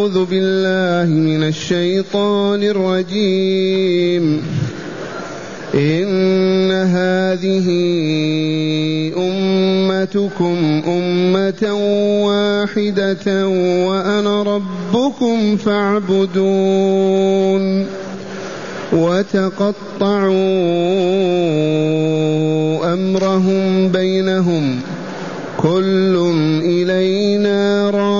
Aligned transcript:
أعوذ 0.00 0.24
بالله 0.24 1.14
من 1.14 1.44
الشيطان 1.44 2.62
الرجيم. 2.62 4.42
إن 5.74 6.70
هذه 6.72 7.66
أمتكم 9.16 10.82
أمة 10.88 11.74
واحدة 12.24 13.48
وأنا 13.88 14.42
ربكم 14.42 15.56
فاعبدون 15.56 17.64
وتقطعوا 18.92 20.32
أمرهم 22.92 23.88
بينهم. 23.88 24.80
كل 25.56 26.32
إلينا 26.64 27.90
راجعون. 27.90 28.19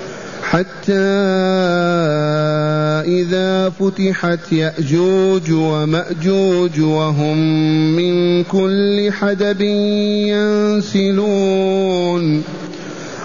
حتى 0.51 0.93
إذا 3.07 3.69
فتحت 3.69 4.51
يأجوج 4.51 5.51
ومأجوج 5.51 6.81
وهم 6.81 7.37
من 7.95 8.43
كل 8.43 9.11
حدب 9.11 9.61
ينسلون. 10.91 12.43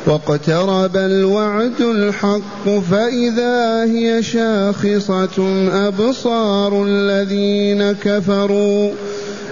واقترب 0.06 0.96
الوعد 0.96 1.80
الحق 1.80 2.68
فإذا 2.90 3.84
هي 3.84 4.22
شاخصة 4.22 5.68
أبصار 5.88 6.84
الذين 6.88 7.92
كفروا. 7.92 8.90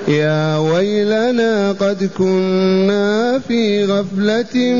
يا 0.08 0.58
ويلنا 0.58 1.72
قد 1.72 2.10
كنا 2.18 3.38
في 3.48 3.84
غفلة 3.84 4.74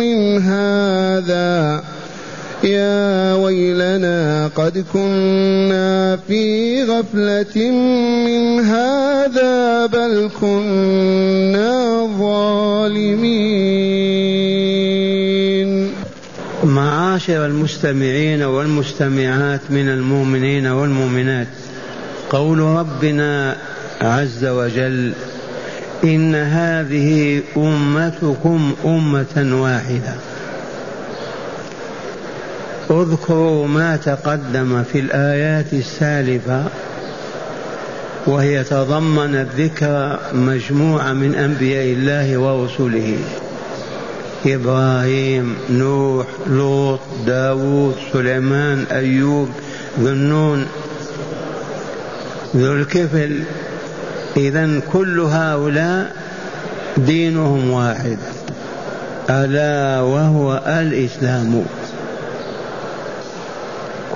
من 0.00 0.42
هذا. 0.42 1.82
يا 2.64 3.34
ويلنا 3.34 4.46
قد 4.56 4.84
كنا 4.92 6.16
في 6.28 6.82
غفلة 6.82 7.70
من 8.26 8.60
هذا 8.60 9.86
بل 9.86 10.30
كنا 10.40 12.06
ظالمين. 12.18 13.48
معاشر 16.64 17.46
المستمعين 17.46 18.42
والمستمعات 18.42 19.60
من 19.70 19.88
المؤمنين 19.88 20.66
والمؤمنات 20.66 21.46
قول 22.30 22.58
ربنا 22.58 23.56
عز 24.00 24.44
وجل 24.44 25.12
إن 26.04 26.34
هذه 26.34 27.42
أمتكم 27.56 28.74
أمة 28.84 29.62
واحدة. 29.62 30.14
اذكروا 32.90 33.66
ما 33.66 33.96
تقدم 33.96 34.82
في 34.82 34.98
الآيات 34.98 35.72
السالفة 35.72 36.64
وهي 38.26 38.64
تضمنت 38.64 39.48
ذكر 39.56 40.18
مجموعة 40.32 41.12
من 41.12 41.34
أنبياء 41.34 41.84
الله 41.84 42.38
ورسله. 42.38 43.18
إبراهيم 44.46 45.56
نوح 45.70 46.26
لوط 46.46 47.00
داود 47.26 47.94
سليمان 48.12 48.84
أيوب 48.92 49.48
ذو 50.00 50.08
النون 50.08 50.66
ذو 52.56 52.72
الكفل. 52.72 53.42
إذا 54.36 54.80
كل 54.92 55.20
هؤلاء 55.20 56.16
دينهم 56.96 57.70
واحد 57.70 58.18
ألا 59.30 60.00
وهو 60.00 60.62
الإسلام. 60.66 61.64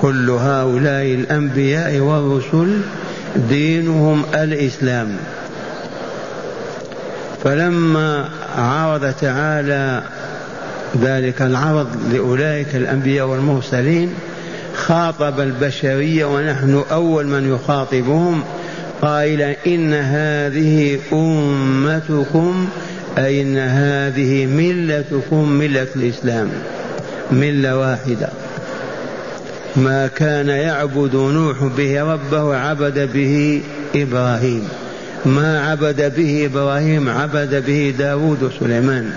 كل 0.03 0.31
هؤلاء 0.31 1.15
الأنبياء 1.15 1.99
والرسل 1.99 2.81
دينهم 3.49 4.23
الإسلام. 4.35 5.17
فلما 7.45 8.29
عرض 8.59 9.13
تعالى 9.21 10.03
ذلك 11.03 11.43
العرض 11.43 11.89
لأولئك 12.13 12.77
الأنبياء 12.77 13.27
والمرسلين 13.27 14.15
خاطب 14.75 15.41
البشرية 15.41 16.25
ونحن 16.25 16.83
أول 16.91 17.27
من 17.27 17.55
يخاطبهم 17.55 18.43
قائلا 19.03 19.57
إن 19.67 19.95
هذه 19.95 20.99
أمتكم 21.13 22.69
أي 23.19 23.43
إن 23.43 23.59
هذه 23.59 24.47
ملتكم 24.47 25.49
ملة 25.49 25.87
الإسلام. 25.97 26.49
ملة 27.33 27.79
واحدة. 27.79 28.29
ما 29.77 30.07
كان 30.07 30.49
يعبد 30.49 31.15
نوح 31.15 31.65
به 31.77 32.03
ربه 32.03 32.57
عبد 32.57 33.13
به 33.13 33.63
إبراهيم. 33.97 34.69
ما 35.27 35.71
عبد 35.71 36.15
به 36.17 36.47
إبراهيم 36.47 37.09
عبد 37.09 37.65
به 37.67 37.95
داود 37.99 38.43
وسليمان 38.43 39.11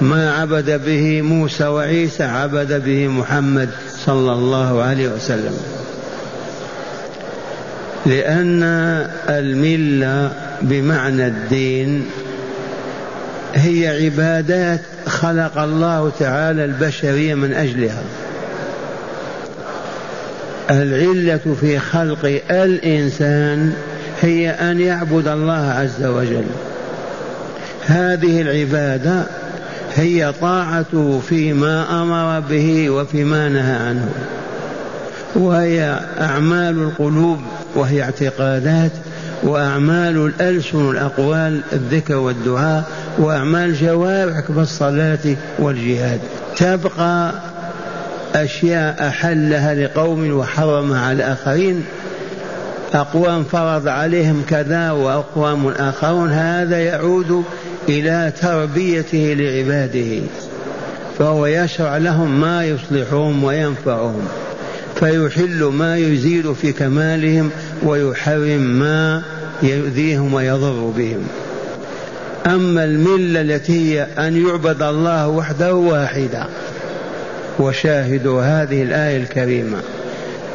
ما 0.00 0.32
عبد 0.32 0.84
به 0.86 1.22
موسى 1.22 1.66
وعيسى 1.66 2.22
عبد 2.24 2.84
به 2.84 3.08
محمد 3.08 3.68
صلى 4.06 4.32
الله 4.32 4.82
عليه 4.82 5.08
وسلم. 5.08 5.56
لأن 8.06 8.62
الملة 9.28 10.32
بمعنى 10.62 11.26
الدين 11.26 12.06
هي 13.54 14.04
عبادات 14.04 14.80
خلق 15.06 15.58
الله 15.58 16.12
تعالى 16.18 16.64
البشرية 16.64 17.34
من 17.34 17.52
أجلها. 17.52 18.02
العلة 20.70 21.56
في 21.60 21.78
خلق 21.78 22.40
الإنسان 22.50 23.72
هي 24.20 24.50
أن 24.50 24.80
يعبد 24.80 25.28
الله 25.28 25.52
عز 25.70 26.04
وجل. 26.04 26.44
هذه 27.86 28.40
العبادة 28.42 29.22
هي 29.94 30.32
طاعته 30.40 31.20
فيما 31.28 32.02
أمر 32.02 32.40
به 32.40 32.90
وفيما 32.90 33.48
نهى 33.48 33.88
عنه 33.88 34.08
وهي 35.34 36.00
أعمال 36.20 36.78
القلوب 36.82 37.38
وهي 37.74 38.02
اعتقادات 38.02 38.90
وأعمال 39.42 40.26
الألسن 40.26 40.78
والأقوال 40.78 41.60
الذكر 41.72 42.16
والدعاء 42.16 42.84
وأعمال 43.18 43.70
الجوارح 43.70 44.40
كالصلاة 44.40 45.36
والجهاد. 45.58 46.20
تبقى 46.56 47.32
أشياء 48.34 49.08
أحلها 49.08 49.74
لقوم 49.74 50.32
وحرمها 50.32 51.06
على 51.06 51.22
آخرين 51.22 51.84
أقوام 52.94 53.44
فرض 53.44 53.88
عليهم 53.88 54.42
كذا 54.48 54.90
وأقوام 54.90 55.68
آخرون 55.68 56.30
هذا 56.30 56.80
يعود 56.80 57.44
إلى 57.88 58.32
تربيته 58.40 59.34
لعباده 59.38 60.22
فهو 61.18 61.46
يشرع 61.46 61.96
لهم 61.96 62.40
ما 62.40 62.64
يصلحهم 62.64 63.44
وينفعهم 63.44 64.28
فيحل 64.94 65.64
ما 65.64 65.96
يزيد 65.96 66.52
في 66.52 66.72
كمالهم 66.72 67.50
ويحرم 67.82 68.60
ما 68.60 69.22
يؤذيهم 69.62 70.34
ويضر 70.34 70.92
بهم. 70.96 71.26
أما 72.46 72.84
الملة 72.84 73.40
التي 73.40 73.72
هي 73.72 74.06
أن 74.18 74.46
يعبد 74.46 74.82
الله 74.82 75.28
وحده 75.28 75.74
واحدة 75.74 76.46
وشاهدوا 77.58 78.42
هذه 78.42 78.82
الآية 78.82 79.16
الكريمة. 79.16 79.78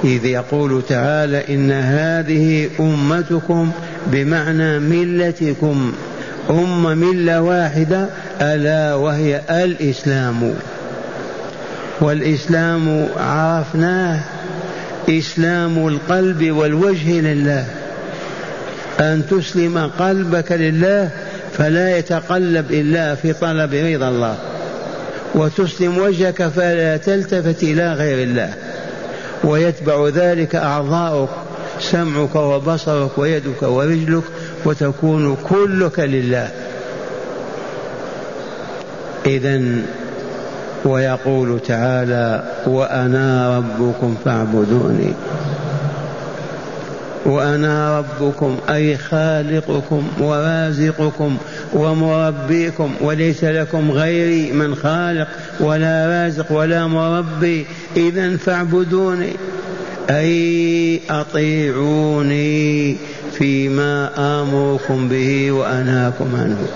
إذ 0.03 0.25
يقول 0.25 0.83
تعالى 0.89 1.43
إن 1.49 1.71
هذه 1.71 2.69
أمتكم 2.79 3.71
بمعنى 4.07 4.79
ملتكم 4.79 5.93
أمة 6.49 6.93
ملة 6.93 7.41
واحدة 7.41 8.09
ألا 8.41 8.95
وهي 8.95 9.41
الإسلام. 9.49 10.53
والإسلام 12.01 13.07
عرفناه 13.17 14.19
إسلام 15.09 15.87
القلب 15.87 16.51
والوجه 16.51 17.21
لله. 17.21 17.65
أن 18.99 19.23
تسلم 19.31 19.91
قلبك 19.99 20.51
لله 20.51 21.09
فلا 21.57 21.97
يتقلب 21.97 22.71
إلا 22.71 23.15
في 23.15 23.33
طلب 23.33 23.73
رضا 23.73 24.09
الله. 24.09 24.52
وتسلم 25.35 25.97
وجهك 25.97 26.47
فلا 26.47 26.97
تلتفت 26.97 27.63
إلى 27.63 27.93
غير 27.93 28.23
الله. 28.23 28.53
ويتبع 29.43 30.07
ذلك 30.07 30.55
أعضاؤك 30.55 31.29
سمعك 31.79 32.35
وبصرك 32.35 33.17
ويدك 33.17 33.63
ورجلك 33.63 34.23
وتكون 34.65 35.37
كلك 35.49 35.99
لله. 35.99 36.49
إذا 39.25 39.61
ويقول 40.85 41.59
تعالى 41.59 42.43
وأنا 42.67 43.57
ربكم 43.57 44.15
فاعبدوني. 44.25 45.13
وأنا 47.25 47.99
ربكم 47.99 48.57
أي 48.69 48.97
خالقكم 48.97 50.07
ورازقكم 50.19 51.37
ومربيكم 51.73 52.93
وليس 53.01 53.43
لكم 53.43 53.91
غيري 53.91 54.51
من 54.51 54.75
خالق 54.75 55.27
ولا 55.59 56.07
رازق 56.07 56.51
ولا 56.51 56.87
مربي. 56.87 57.65
إذا 57.97 58.37
فاعبدوني 58.37 59.33
أي 60.09 61.01
أطيعوني 61.09 62.97
فيما 63.33 64.09
آمركم 64.17 65.09
به 65.09 65.51
وأنهاكم 65.51 66.35
عنه. 66.35 66.67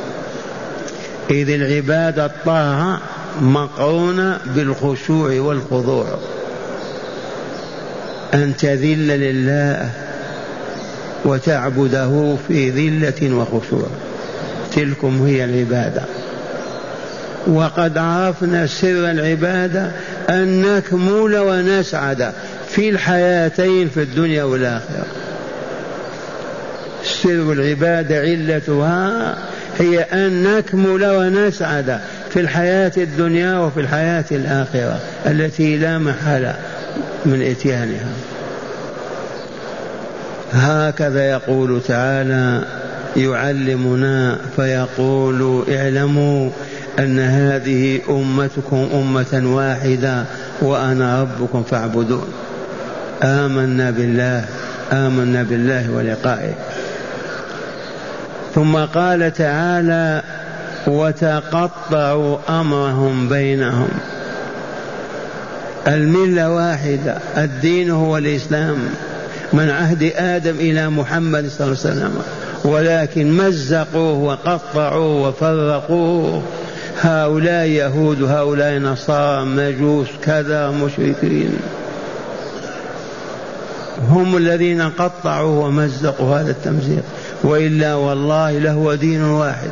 إذ 1.31 1.49
العبادة 1.49 2.25
الطاعة 2.25 2.99
مقرونة 3.41 4.39
بالخشوع 4.55 5.39
والخضوع. 5.39 6.05
أن 8.33 8.57
تذل 8.57 9.07
لله 9.07 10.06
وتعبده 11.27 12.35
في 12.47 12.69
ذلة 12.69 13.35
وخشوع. 13.35 13.87
تلكم 14.75 15.25
هي 15.25 15.45
العبادة. 15.45 16.01
وقد 17.47 17.97
عرفنا 17.97 18.67
سر 18.67 19.11
العبادة 19.11 19.91
أن 20.29 20.61
نكمل 20.61 21.37
ونسعد 21.37 22.33
في 22.69 22.89
الحياتين 22.89 23.89
في 23.89 24.01
الدنيا 24.01 24.43
والآخرة. 24.43 25.05
سر 27.03 27.51
العبادة 27.51 28.19
علتها 28.19 29.37
هي 29.79 29.99
أن 29.99 30.43
نكمل 30.43 31.05
ونسعد 31.05 31.99
في 32.29 32.39
الحياة 32.39 32.91
الدنيا 32.97 33.59
وفي 33.59 33.79
الحياة 33.79 34.25
الآخرة 34.31 34.99
التي 35.25 35.77
لا 35.77 35.97
محالة 35.97 36.55
من 37.25 37.41
إتيانها. 37.41 38.11
هكذا 40.53 41.29
يقول 41.29 41.81
تعالى 41.87 42.61
يعلمنا 43.17 44.37
فيقول 44.55 45.63
اعلموا 45.71 46.49
أن 46.99 47.19
هذه 47.19 47.99
أمتكم 48.09 48.89
أمة 48.93 49.55
واحدة 49.55 50.23
وأنا 50.61 51.21
ربكم 51.21 51.63
فاعبدون. 51.63 52.27
آمنا 53.23 53.91
بالله 53.91 54.45
آمنا 54.91 55.43
بالله 55.43 55.91
ولقائه. 55.91 56.53
ثم 58.55 58.75
قال 58.75 59.33
تعالى 59.33 60.23
وتقطعوا 60.87 62.37
أمرهم 62.49 63.29
بينهم. 63.29 63.89
الملة 65.87 66.51
واحدة 66.51 67.17
الدين 67.37 67.91
هو 67.91 68.17
الإسلام. 68.17 68.77
من 69.53 69.69
عهد 69.69 70.11
آدم 70.15 70.55
إلى 70.59 70.89
محمد 70.89 71.49
صلى 71.49 71.67
الله 71.67 71.77
عليه 71.85 71.95
وسلم. 71.95 72.21
ولكن 72.63 73.31
مزقوه 73.31 74.13
وقطعوه 74.13 75.27
وفرقوه. 75.27 76.43
هؤلاء 77.01 77.65
يهود 77.65 78.23
هؤلاء 78.23 78.77
نصارى 78.79 79.45
مجوس 79.45 80.07
كذا 80.23 80.71
مشركين. 80.71 81.59
هم 84.09 84.37
الذين 84.37 84.81
قطعوا 84.81 85.65
ومزقوا 85.65 86.35
هذا 86.35 86.51
التمزيق. 86.51 87.03
وإلا 87.43 87.95
والله 87.95 88.51
لهو 88.51 88.93
دين 88.93 89.23
واحد. 89.23 89.69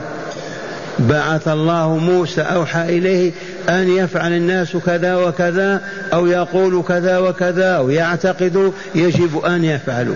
بعث 0.99 1.47
الله 1.47 1.97
موسى 1.97 2.41
أوحى 2.41 2.97
إليه 2.97 3.31
أن 3.69 3.89
يفعل 3.89 4.33
الناس 4.33 4.77
كذا 4.77 5.15
وكذا 5.15 5.81
أو 6.13 6.27
يقول 6.27 6.83
كذا 6.87 7.17
وكذا 7.17 7.67
أو 7.67 7.89
يعتقدوا 7.89 8.71
يجب 8.95 9.37
أن 9.37 9.63
يفعلوا. 9.63 10.15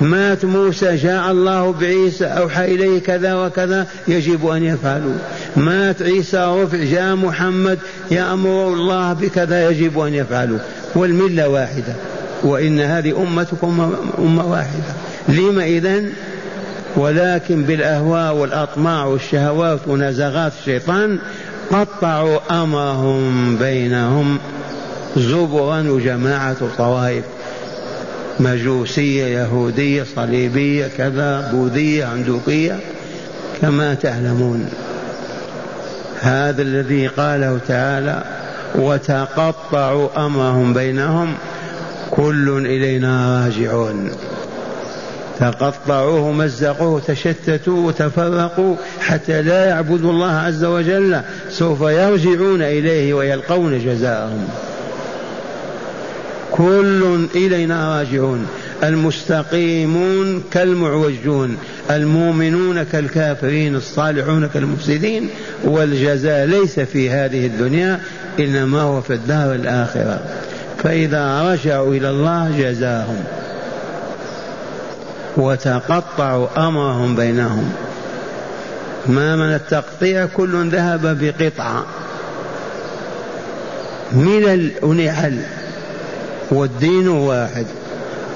مات 0.00 0.44
موسى 0.44 0.96
جاء 0.96 1.30
الله 1.30 1.72
بعيسى 1.72 2.24
أوحى 2.24 2.64
إليه 2.64 3.00
كذا 3.00 3.34
وكذا 3.34 3.86
يجب 4.08 4.46
أن 4.46 4.64
يفعلوا. 4.64 5.14
مات 5.56 6.02
عيسى 6.02 6.62
رفع 6.62 6.84
جاء 6.84 7.16
محمد 7.16 7.78
يأمر 8.10 8.68
الله 8.68 9.12
بكذا 9.12 9.70
يجب 9.70 9.98
أن 9.98 10.14
يفعلوا. 10.14 10.58
والملة 10.94 11.48
واحدة. 11.48 11.94
وإن 12.42 12.80
هذه 12.80 13.22
أمتكم 13.22 13.94
أمة 14.18 14.50
واحدة. 14.50 14.94
لما 15.28 15.64
إذن؟ 15.64 16.10
ولكن 16.96 17.62
بالأهواء 17.62 18.34
والأطماع 18.34 19.04
والشهوات 19.04 19.80
ونزغات 19.86 20.52
الشيطان 20.60 21.18
قطعوا 21.72 22.62
أمرهم 22.62 23.56
بينهم 23.56 24.38
زبرا 25.16 25.80
وجماعة 25.80 26.56
طوائف. 26.78 27.24
مجوسية 28.40 29.24
يهودية 29.24 30.04
صليبية 30.16 30.86
كذا 30.98 31.50
بوذية 31.52 32.04
عندوقية 32.04 32.78
كما 33.62 33.94
تعلمون. 33.94 34.68
هذا 36.20 36.62
الذي 36.62 37.06
قاله 37.06 37.58
تعالى 37.68 38.24
وتقطعوا 38.74 40.26
أمرهم 40.26 40.74
بينهم 40.74 41.34
كل 42.10 42.66
إلينا 42.66 43.44
راجعون. 43.44 44.10
تقطعوه 45.40 46.32
مزقوه 46.32 47.00
تشتتوا 47.00 47.86
وتفرقوا 47.86 48.76
حتى 49.00 49.42
لا 49.42 49.64
يعبدوا 49.64 50.10
الله 50.10 50.32
عز 50.32 50.64
وجل. 50.64 51.20
سوف 51.50 51.80
يرجعون 51.80 52.62
إليه 52.62 53.14
ويلقون 53.14 53.78
جزاءهم. 53.78 54.48
كل 56.52 57.26
إلينا 57.34 57.98
راجعون. 57.98 58.46
المستقيمون 58.84 60.42
كالمعوجون 60.50 61.56
المؤمنون 61.90 62.82
كالكافرين 62.82 63.74
الصالحون 63.74 64.48
كالمفسدين. 64.54 65.28
والجزاء 65.64 66.46
ليس 66.46 66.80
في 66.80 67.10
هذه 67.10 67.46
الدنيا 67.46 68.00
إنما 68.38 68.80
هو 68.80 69.00
في 69.00 69.12
الدار 69.12 69.54
الآخرة. 69.54 70.20
فإذا 70.82 71.52
رجعوا 71.52 71.94
إلى 71.94 72.10
الله 72.10 72.52
جزاهم. 72.58 73.24
وتقطعوا 75.36 76.68
أمرهم 76.68 77.16
بينهم. 77.16 77.72
ما 79.06 79.36
من 79.36 79.54
التقطيع 79.54 80.26
كل 80.26 80.68
ذهب 80.70 81.18
بقطعة. 81.20 81.84
من 84.12 84.70
ونعل 84.82 85.38
والدين 86.50 87.08
واحد. 87.08 87.66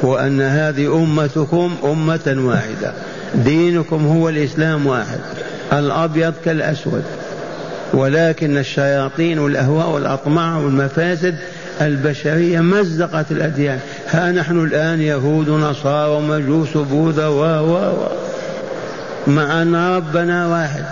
وأن 0.02 0.40
هذه 0.40 0.95
أمتكم 0.95 1.76
أمة 1.85 2.37
واحدة. 2.38 2.93
دينكم 3.35 4.07
هو 4.07 4.28
الإسلام 4.28 4.87
واحد. 4.87 5.19
الأبيض 5.73 6.35
كالأسود. 6.45 7.05
ولكن 7.95 8.59
الشياطين 8.59 9.38
والأهواء 9.38 9.90
والأطماع 9.90 10.57
والمفاسد 10.57 11.35
البشرية 11.80 12.61
مزقت 12.61 13.32
الأديان. 13.32 13.78
ها 14.11 14.32
نحن 14.32 14.64
الآن 14.64 15.00
يهود 15.00 15.49
ونصارى 15.49 16.11
ومجوس 16.11 16.76
و 16.76 16.82
و 16.82 17.42
و. 17.42 18.08
مع 19.26 19.62
أن 19.62 19.75
ربنا 19.75 20.47
واحد. 20.47 20.85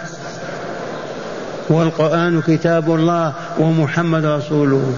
والقرآن 1.69 2.43
كتاب 2.47 2.95
الله 2.95 3.33
ومحمد 3.59 4.27
رسوله. 4.27 4.93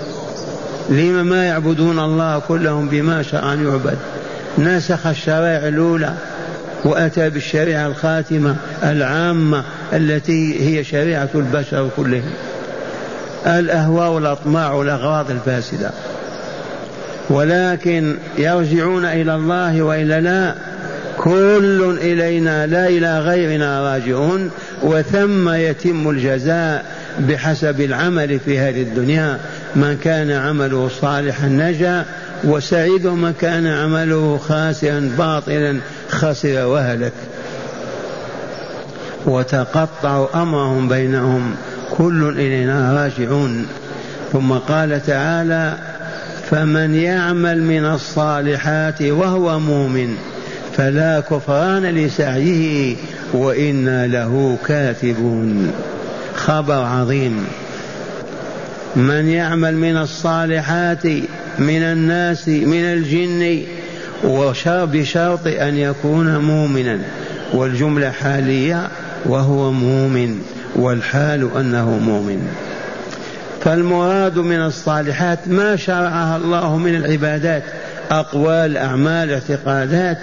لما 0.91 1.23
ما 1.23 1.45
يعبدون 1.45 1.99
الله 1.99 2.39
كلهم 2.49 2.89
بما 2.89 3.23
شاء 3.23 3.53
أن 3.53 3.67
يعبد. 3.67 3.99
نسخ 4.59 5.07
الشرائع 5.07 5.69
الأولى 5.69 6.15
وأتى 6.85 7.31
بالشريعة 7.31 7.87
الخاتمة 7.87 8.57
العامة 8.83 9.65
التي 9.93 10.61
هي 10.61 10.85
شريعة 10.85 11.29
البشر 11.35 11.89
كلهم. 11.97 12.31
الأهواء 13.47 14.11
والأطماع 14.11 14.73
والأغراض 14.73 15.31
الفاسدة. 15.31 15.91
ولكن 17.31 18.17
يرجعون 18.39 19.05
إلى 19.05 19.35
الله 19.35 19.83
وإلا 19.83 20.21
لا. 20.21 20.55
كل 21.19 21.99
إلينا 22.01 22.67
لا 22.67 22.89
إلى 22.89 23.19
غيرنا 23.21 23.95
راجعون. 23.95 24.51
وثم 24.83 25.49
يتم 25.49 26.11
الجزاء 26.11 26.85
بحسب 27.19 27.81
العمل 27.81 28.41
في 28.41 28.59
هذه 28.59 28.83
الدنيا. 28.83 29.39
من 29.77 29.99
كان 30.05 30.31
عمله 30.31 30.91
صالحا 31.01 31.47
نجا. 31.47 32.05
وسعيد 32.45 33.07
من 33.07 33.35
كان 33.41 33.67
عمله 33.67 34.41
خاسرا 34.49 35.11
باطلا 35.19 35.79
خسر 36.09 36.67
وهلك. 36.67 37.13
وتقطعوا 39.27 40.43
أمرهم 40.43 40.89
بينهم. 40.89 41.55
كل 41.91 42.35
إلينا 42.37 42.93
راجعون. 42.93 43.67
ثم 44.33 44.53
قال 44.53 45.07
تعالى 45.07 45.75
فمن 46.51 46.95
يعمل 46.95 47.63
من 47.63 47.85
الصالحات 47.85 49.03
وهو 49.03 49.59
مؤمن 49.59 50.17
فلا 50.77 51.21
كفران 51.21 51.83
لسعيه 51.83 52.97
وإنا 53.33 54.07
له 54.07 54.59
كاتبون. 54.67 55.73
خبر 56.35 56.83
عظيم. 56.83 57.45
من 58.97 59.29
يعمل 59.29 59.77
من 59.77 59.97
الصالحات 59.97 61.05
من 61.59 61.83
الناس 61.83 62.49
من 62.49 62.85
الجن 62.85 63.63
بشرط 64.85 65.47
أن 65.47 65.77
يكون 65.77 66.39
مؤمنا 66.39 66.99
والجملة 67.53 68.11
حالية 68.11 68.89
وهو 69.27 69.73
مؤمن. 69.73 70.41
والحال 70.77 71.51
أنه 71.57 71.91
مؤمن. 71.91 72.49
فالمراد 73.65 74.39
من 74.39 74.61
الصالحات 74.61 75.39
ما 75.47 75.77
شرعها 75.77 76.37
الله 76.37 76.77
من 76.77 76.95
العبادات 76.95 77.63
أقوال 78.11 78.77
أعمال 78.77 79.31
اعتقادات 79.33 80.19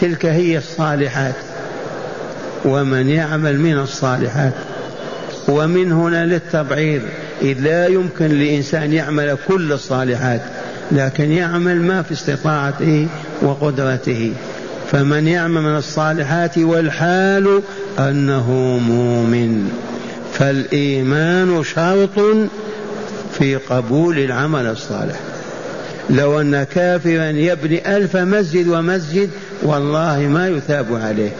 تلك 0.00 0.26
هي 0.26 0.58
الصالحات. 0.58 1.34
ومن 2.64 3.08
يعمل 3.08 3.60
من 3.60 3.78
الصالحات 3.78 4.52
ومن 5.48 5.92
هنا 5.92 6.26
للتبعيض. 6.26 7.02
إذ 7.42 7.60
لا 7.60 7.86
يمكن 7.86 8.26
لإنسان 8.26 8.92
يعمل 8.92 9.36
كل 9.48 9.72
الصالحات 9.72 10.40
لكن 10.92 11.32
يعمل 11.32 11.82
ما 11.82 12.02
في 12.02 12.12
استطاعته 12.12 13.08
وقدرته. 13.42 14.32
فمن 14.92 15.28
يعمل 15.28 15.62
من 15.62 15.76
الصالحات 15.76 16.58
والحال 16.58 17.62
أنه 17.98 18.50
مؤمن. 18.88 19.70
فالإيمان 20.32 21.62
شرط 21.64 22.48
في 23.38 23.56
قبول 23.56 24.18
العمل 24.18 24.66
الصالح. 24.66 25.16
لو 26.10 26.40
أن 26.40 26.62
كافرا 26.62 27.28
يبني 27.28 27.96
ألف 27.96 28.16
مسجد 28.16 28.68
ومسجد 28.68 29.30
والله 29.62 30.18
ما 30.18 30.48
يثاب 30.48 30.86
عليه. 30.94 31.30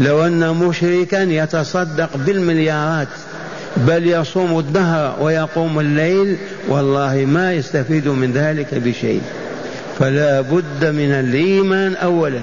لو 0.00 0.26
أن 0.26 0.54
مشركا 0.54 1.22
يتصدق 1.22 2.16
بالمليارات 2.16 3.08
بل 3.76 4.06
يصوم 4.06 4.58
الدهر 4.58 5.16
ويقوم 5.20 5.80
الليل 5.80 6.36
والله 6.68 7.24
ما 7.24 7.52
يستفيد 7.52 8.08
من 8.08 8.32
ذلك 8.32 8.74
بشيء. 8.74 9.22
فلا 9.98 10.40
بد 10.40 10.84
من 10.84 11.12
الإيمان 11.12 11.94
اولا. 11.94 12.40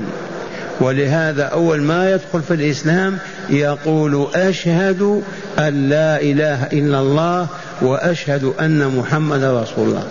ولهذا 0.82 1.44
أول 1.44 1.82
ما 1.82 2.12
يدخل 2.12 2.42
في 2.42 2.54
الإسلام 2.54 3.18
يقول 3.50 4.28
أشهد 4.36 5.22
أن 5.60 5.90
لا 5.90 6.22
إله 6.22 6.64
إلا 6.64 7.00
الله 7.00 7.48
وأشهد 7.82 8.54
أن 8.60 8.96
محمدا 8.98 9.62
رسول 9.62 9.88
الله. 9.88 10.04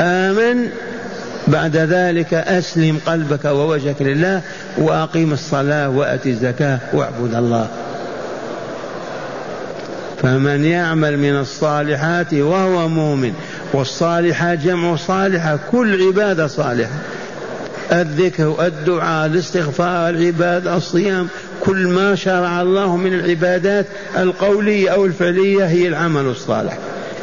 آمن. 0.00 0.68
بعد 1.48 1.76
ذلك 1.76 2.34
أسلم 2.34 3.00
قلبك 3.06 3.44
ووجهك 3.44 4.02
لله 4.02 4.42
واقيم 4.78 5.32
الصلاة 5.32 5.88
وات 5.88 6.26
الزكاة 6.26 6.78
واعبد 6.92 7.34
الله. 7.34 7.68
فمن 10.22 10.64
يعمل 10.64 11.18
من 11.18 11.36
الصالحات 11.36 12.34
وهو 12.34 12.88
مؤمن 12.88 13.32
والصالحات 13.72 14.58
جمع 14.58 14.96
صالحة 14.96 15.58
كل 15.70 16.06
عبادة 16.06 16.46
صالحة. 16.46 16.98
الذكر 17.92 18.66
الدعاء 18.66 19.26
الاستغفار 19.26 20.08
العبادة 20.08 20.76
الصيام 20.76 21.28
كل 21.60 21.86
ما 21.86 22.14
شرع 22.14 22.62
الله 22.62 22.96
من 22.96 23.14
العبادات 23.14 23.86
القولية 24.16 24.88
أو 24.88 25.06
الفعلية 25.06 25.64
هي 25.64 25.88
العمل 25.88 26.24
الصالح. 26.24 26.78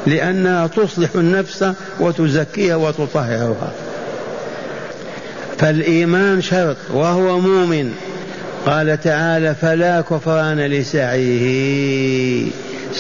لأنها 0.08 0.68
تصلح 0.68 1.10
النفس 1.16 1.66
وتزكيها 2.00 2.76
وتطهرها. 2.76 3.72
فالإيمان 5.58 6.42
شرط 6.42 6.78
وهو 6.94 7.40
مؤمن. 7.40 7.94
قال 8.66 9.02
تعالى 9.02 9.56
فلا 9.56 10.02
كفران 10.02 10.60
لسعيه 10.60 12.46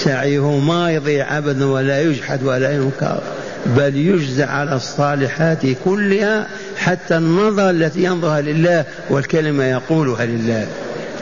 سعيه 0.04 0.60
ما 0.60 0.92
يضيع 0.92 1.38
أبدا 1.38 1.66
ولا 1.66 2.02
يجحد 2.02 2.44
ولا 2.44 2.72
ينكر 2.72 3.22
بل 3.66 3.96
يجزى 3.96 4.44
على 4.44 4.76
الصالحات 4.76 5.62
كلها 5.86 6.48
حتى 6.78 7.18
النظر 7.18 7.70
التي 7.70 8.04
ينظرها 8.04 8.42
لله 8.42 8.86
والكلمة 9.10 9.64
يقولها 9.64 10.26
لله. 10.26 10.68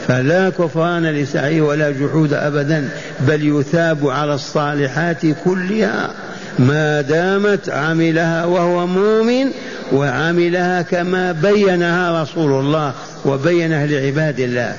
فلا 0.08 0.50
كفران 0.50 1.06
لسعيه 1.06 1.60
ولا 1.62 1.90
جحود 1.90 2.32
أبدا 2.32 2.88
بل 3.20 3.60
يثاب 3.60 4.08
على 4.08 4.34
الصالحات 4.34 5.22
كلها 5.44 6.10
ما 6.58 7.00
دامت 7.00 7.68
عملها 7.68 8.44
وهو 8.44 8.86
مؤمن 8.86 9.50
وعملها 9.92 10.82
كما 10.82 11.32
بينها 11.32 12.22
رسول 12.22 12.52
الله 12.60 12.92
وبينها 13.24 13.86
لعباد 13.86 14.40
الله. 14.40 14.76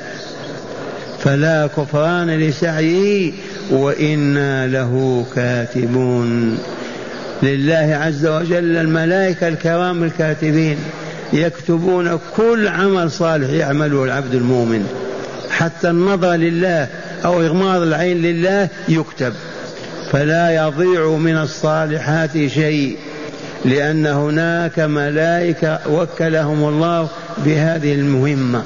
فلا 1.19 1.67
كفران 1.77 2.29
لسعيه 2.39 3.31
وإنا 3.71 4.67
له 4.67 5.25
كاتبون. 5.35 6.57
لله 7.43 7.99
عز 8.01 8.25
وجل 8.25 8.77
الملائكة 8.77 9.47
الكرام 9.47 10.03
الكاتبين 10.03 10.77
يكتبون 11.33 12.19
كل 12.35 12.67
عمل 12.67 13.11
صالح 13.11 13.49
يعمله 13.49 14.03
العبد 14.03 14.35
المؤمن. 14.35 14.87
حتى 15.49 15.89
النظر 15.89 16.31
لله 16.31 16.87
أو 17.25 17.41
إغماض 17.41 17.81
العين 17.81 18.21
لله 18.21 18.67
يكتب. 18.89 19.33
فلا 20.11 20.67
يضيع 20.67 21.09
من 21.09 21.37
الصالحات 21.37 22.31
شيء 22.31 22.97
لأن 23.65 24.07
هناك 24.07 24.79
ملائكة 24.79 25.79
وكلهم 25.89 26.63
الله 26.69 27.09
بهذه 27.37 27.93
المهمة. 27.93 28.63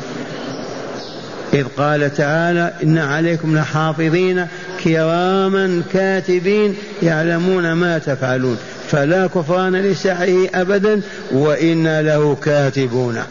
إذ 1.54 1.66
قال 1.78 2.14
تعالى 2.14 2.74
إن 2.84 2.98
عليكم 2.98 3.58
لحافظين 3.58 4.48
كراما 4.84 5.82
كاتبين 5.94 6.76
يعلمون 7.04 7.72
ما 7.72 7.98
تفعلون. 7.98 8.58
فلا 8.90 9.28
كفران 9.28 9.76
لسعيه 9.76 10.50
أبدا 10.56 11.02
وإنا 11.32 12.02
له 12.02 12.36
كاتبون. 12.36 13.24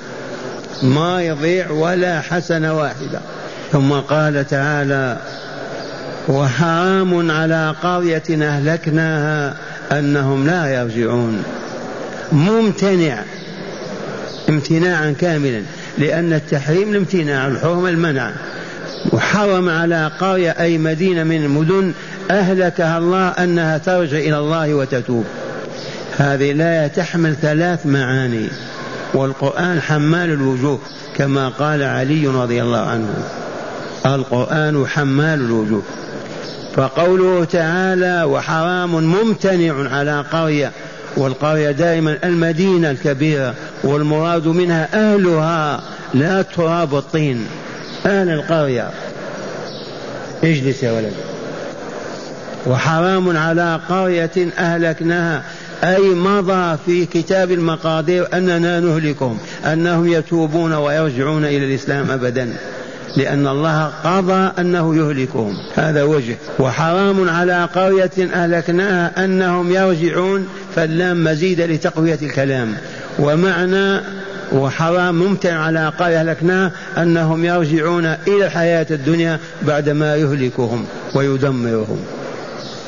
ما 0.82 1.22
يضيع 1.22 1.70
ولا 1.70 2.20
حسنة 2.20 2.78
واحدة. 2.78 3.20
ثم 3.72 3.92
قال 3.92 4.46
تعالى 4.46 5.16
وحرام 6.28 7.30
على 7.30 7.74
قرية 7.82 8.22
أهلكناها 8.30 9.56
أنهم 9.92 10.46
لا 10.46 10.80
يرجعون. 10.80 11.42
ممتنع. 12.32 13.22
امتناعا 14.48 15.14
كاملا. 15.20 15.62
لأن 15.98 16.32
التحريم 16.32 16.90
الامتناع 16.90 17.46
الحرمة 17.46 17.88
المنع. 17.88 18.30
وحرم 19.12 19.68
على 19.68 20.10
قرية 20.20 20.50
أي 20.50 20.78
مدينة 20.78 21.22
من 21.22 21.44
المدن 21.44 21.92
أهلكها 22.30 22.98
الله 22.98 23.28
أنها 23.28 23.78
ترجع 23.78 24.18
إلى 24.18 24.38
الله 24.38 24.74
وتتوب. 24.74 25.24
هذه 26.16 26.52
الآية 26.52 26.86
تحمل 26.86 27.36
ثلاث 27.36 27.86
معاني 27.86 28.48
والقرآن 29.14 29.80
حمال 29.80 30.32
الوجوه 30.32 30.78
كما 31.16 31.48
قال 31.48 31.82
علي 31.82 32.26
رضي 32.26 32.62
الله 32.62 32.78
عنه. 32.78 33.08
القرآن 34.06 34.86
حمال 34.86 35.40
الوجوه. 35.40 35.82
فقوله 36.76 37.44
تعالى 37.44 38.22
وحرام 38.22 38.90
ممتنع 39.04 39.96
على 39.96 40.24
قرية 40.32 40.72
والقرية 41.16 41.70
دائما 41.70 42.18
المدينة 42.24 42.90
الكبيرة 42.90 43.54
والمراد 43.84 44.46
منها 44.46 44.88
أهلها 44.94 45.80
لا 46.14 46.42
تراب 46.42 46.94
الطين. 46.94 47.46
أهل 48.08 48.30
القرية 48.30 48.90
اجلس 50.44 50.82
يا 50.82 50.92
ولد. 50.92 51.12
وحرام 52.66 53.36
على 53.36 53.80
قرية 53.88 54.50
أهلكناها. 54.58 55.42
أي 55.84 56.08
مضى 56.08 56.78
في 56.86 57.06
كتاب 57.06 57.50
المقادير 57.52 58.28
أننا 58.34 58.80
نهلكهم 58.80 59.38
أنهم 59.64 60.12
يتوبون 60.12 60.72
ويرجعون 60.72 61.44
إلى 61.44 61.64
الإسلام 61.64 62.10
أبدا. 62.10 62.52
لأن 63.16 63.46
الله 63.46 63.84
قضى 64.04 64.50
أنه 64.58 64.96
يهلكهم. 64.96 65.54
هذا 65.74 66.02
وجه. 66.02 66.36
وحرام 66.58 67.28
على 67.28 67.68
قرية 67.74 68.30
أهلكناها 68.34 69.24
أنهم 69.24 69.72
يرجعون 69.72 70.48
فاللام 70.76 71.24
مزيدة 71.24 71.66
لتقوية 71.66 72.18
الكلام. 72.22 72.74
ومعنى 73.18 74.00
وحرام 74.52 75.14
ممتع 75.14 75.52
على 75.52 75.92
قرية 75.98 76.20
أهلكناها 76.20 76.72
أنهم 76.98 77.44
يرجعون 77.44 78.04
إلى 78.04 78.46
الحياة 78.46 78.86
الدنيا 78.90 79.38
بعدما 79.62 80.16
يهلكهم 80.16 80.84
ويدمرهم. 81.14 81.98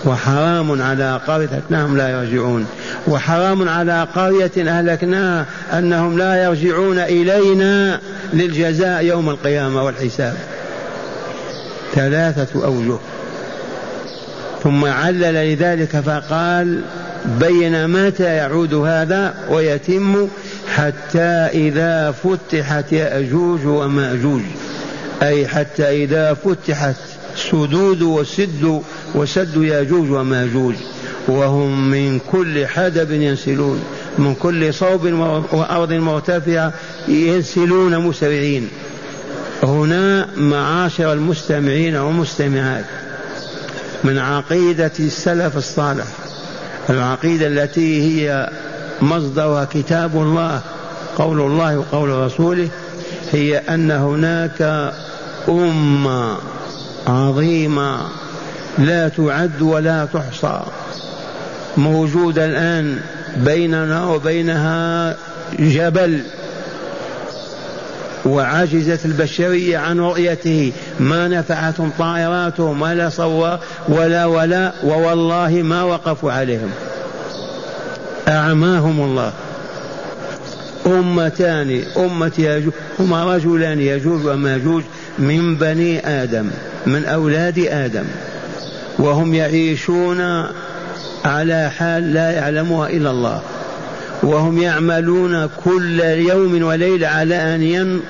وحرام 0.04 0.82
على 0.82 1.20
قرية 1.26 1.48
أهلكناهم 1.52 1.96
لا 1.96 2.08
يرجعون. 2.08 2.66
وحرام 3.06 3.68
على 3.68 4.06
قرية 4.14 4.70
أهلكناها 4.70 5.46
أنهم 5.72 6.18
لا 6.18 6.44
يرجعون 6.44 6.98
إلينا 6.98 8.00
للجزاء 8.32 9.04
يوم 9.04 9.30
القيامة 9.30 9.84
والحساب. 9.84 10.34
ثلاثة 11.94 12.64
أوجه. 12.64 12.98
ثم 14.62 14.84
علل 14.84 15.52
لذلك 15.52 16.00
فقال 16.00 16.80
بين 17.40 17.88
متى 17.88 18.24
يعود 18.24 18.74
هذا 18.74 19.34
ويتم 19.50 20.28
حتى 20.76 21.48
إذا 21.54 22.10
فتحت 22.10 22.92
يأجوج 22.92 23.66
ومأجوج. 23.66 24.42
أي 25.22 25.48
حتى 25.48 26.04
إذا 26.04 26.34
فتحت 26.34 26.96
سدود 27.36 28.02
وسد 28.02 28.82
وسد 29.14 29.56
يأجوج 29.56 30.10
ومأجوج. 30.10 30.74
وهم 31.28 31.90
من 31.90 32.18
كل 32.18 32.66
حدب 32.66 33.10
ينسلون. 33.10 33.84
من 34.18 34.34
كل 34.34 34.74
صوب 34.74 35.04
وأرض 35.52 35.92
مرتفعة 35.92 36.72
ينسلون 37.08 37.98
مسرعين 37.98 38.68
هنا 39.62 40.28
معاشر 40.36 41.12
المستمعين 41.12 41.96
والمستمعات 41.96 42.84
من 44.04 44.18
عقيدة 44.18 44.92
السلف 45.00 45.56
الصالح. 45.56 46.06
العقيدة 46.90 47.46
التي 47.46 48.02
هي 48.02 48.50
مصدرها 49.02 49.64
كتاب 49.64 50.16
الله 50.16 50.60
قول 51.18 51.40
الله 51.40 51.78
وقول 51.78 52.08
رسوله 52.08 52.68
هي 53.32 53.58
أن 53.58 53.90
هناك 53.90 54.92
أمة 55.48 56.36
عظيمة 57.06 57.98
لا 58.78 59.08
تعد 59.08 59.62
ولا 59.62 60.08
تحصى 60.12 60.60
موجودة 61.76 62.46
الآن 62.46 62.98
بيننا 63.36 64.06
وبينها 64.06 65.16
جبل 65.58 66.20
وعجزت 68.24 69.06
البشرية 69.06 69.78
عن 69.78 70.00
رؤيته 70.00 70.72
ما 71.00 71.28
نفعتهم 71.28 71.92
طائراتهم 71.98 72.82
ولا 72.82 73.08
صور 73.08 73.58
ولا 73.88 74.26
ولا 74.26 74.72
ووالله 74.84 75.62
ما 75.62 75.82
وقفوا 75.82 76.32
عليهم. 76.32 76.70
أعماهم 78.28 79.00
الله. 79.00 79.32
أمتان 80.86 81.82
أمة 81.96 82.32
يجوج 82.38 82.72
هما 83.00 83.34
رجلان 83.36 83.80
يجوج 83.80 84.26
وماجوج 84.26 84.82
من 85.18 85.56
بني 85.56 86.06
آدم 86.22 86.50
من 86.86 87.04
أولاد 87.04 87.58
آدم. 87.58 88.04
وهم 88.98 89.34
يعيشون 89.34 90.46
على 91.24 91.70
حال 91.78 92.14
لا 92.14 92.30
يعلمها 92.30 92.88
إلا 92.88 93.10
الله. 93.10 93.42
وهم 94.22 94.58
يعملون 94.58 95.48
كل 95.64 96.00
يوم 96.00 96.62
وليلة 96.62 97.08
على 97.08 97.54
أن 97.54 98.00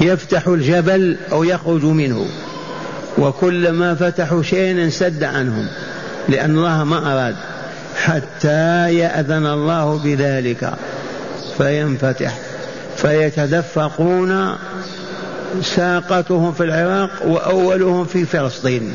يفتحوا 0.00 0.56
الجبل 0.56 1.16
أو 1.32 1.44
يخرجوا 1.44 1.92
منه. 1.92 2.26
وكلما 3.18 3.94
فتحوا 3.94 4.42
شيئا 4.42 4.84
انسد 4.84 5.24
عنهم 5.24 5.66
لأن 6.28 6.50
الله 6.50 6.84
ما 6.84 7.12
أراد. 7.12 7.36
حتى 8.04 8.94
يأذن 8.94 9.46
الله 9.46 9.98
بذلك 10.04 10.74
فينفتح. 11.58 12.38
فيتدفقون 12.96 14.56
ساقتهم 15.62 16.52
في 16.52 16.62
العراق 16.64 17.10
وأولهم 17.26 18.04
في 18.04 18.24
فلسطين. 18.24 18.94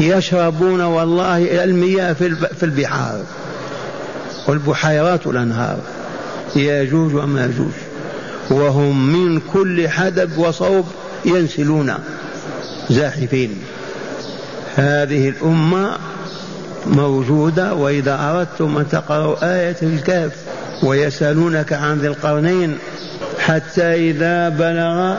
يشربون 0.00 0.80
والله 0.80 1.64
المياه 1.64 2.12
في 2.56 2.62
البحار. 2.62 3.24
والبحيرات 4.48 5.26
والأنهار 5.26 5.78
ياجوج 6.56 7.14
وماجوج 7.14 7.72
وهم 8.50 9.12
من 9.12 9.40
كل 9.52 9.88
حدب 9.88 10.38
وصوب 10.38 10.84
ينسلون 11.24 11.94
زاحفين. 12.90 13.58
هذه 14.76 15.28
الأمة 15.28 15.96
موجودة 16.86 17.74
وإذا 17.74 18.18
أردتم 18.20 18.78
أن 18.78 18.88
تقرأوا 18.88 19.56
آية 19.56 19.76
الكهف 19.82 20.32
ويسألونك 20.82 21.72
عن 21.72 21.98
ذي 21.98 22.06
القرنين 22.06 22.78
حتى 23.38 24.10
إذا 24.10 24.48
بلغ 24.48 25.14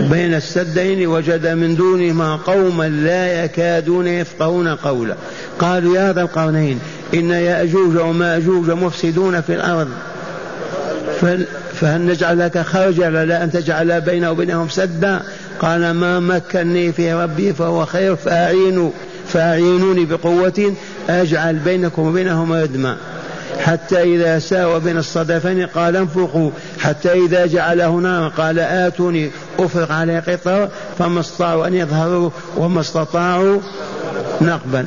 بين 0.00 0.34
السدين 0.34 1.06
وجد 1.06 1.46
من 1.46 1.76
دونهما 1.76 2.36
قوما 2.36 2.88
لا 2.88 3.44
يكادون 3.44 4.06
يفقهون 4.06 4.68
قولا. 4.68 5.14
قالوا 5.58 5.96
يا 5.96 6.12
ذا 6.12 6.20
القرنين 6.20 6.80
إن 7.14 7.30
يأجوج 7.30 7.96
وماجوج 7.96 8.70
مفسدون 8.70 9.40
في 9.40 9.54
الأرض. 9.54 9.88
فهل 11.74 12.06
نجعل 12.06 12.38
لك 12.38 12.58
خرجا؟ 12.58 13.10
لا 13.10 13.44
أن 13.44 13.50
تجعل 13.50 14.00
بينه 14.00 14.30
وبينهم 14.30 14.68
سدا. 14.68 15.22
قال 15.60 15.90
ما 15.90 16.20
مكني 16.20 16.92
في 16.92 17.12
ربي 17.14 17.52
فهو 17.52 17.84
خير 17.84 18.16
فأعينوا. 18.16 18.90
فأعينوني 19.34 20.04
بقوة 20.04 20.74
أجعل 21.08 21.56
بينكم 21.56 22.02
وبينهم 22.02 22.52
ردما 22.52 22.96
حتى 23.60 24.02
إذا 24.02 24.38
ساوى 24.38 24.80
بين 24.80 24.98
الصدفين 24.98 25.66
قال 25.66 25.96
انفقوا. 25.96 26.50
حتى 26.80 27.12
إذا 27.12 27.46
جعله 27.46 27.90
نارا 27.90 28.28
قال 28.28 28.58
آتوني. 28.58 29.30
أفرق 29.58 29.92
عليه 29.92 30.20
قطر 30.20 30.68
فما 30.98 31.20
استطاعوا 31.20 31.66
أن 31.66 31.74
يظهروا 31.74 32.30
وما 32.56 32.80
استطاعوا 32.80 33.60
نقبا. 34.40 34.86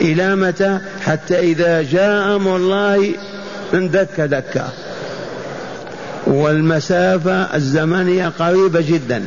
إلى 0.00 0.36
متى؟ 0.36 0.78
حتى 1.00 1.38
إذا 1.38 1.82
جاء 1.82 2.36
أمر 2.36 2.56
الله 2.56 3.14
اندك 3.74 4.20
دكة 4.20 4.64
والمسافة 6.26 7.56
الزمنية 7.56 8.28
قريبة 8.28 8.80
جدا. 8.80 9.26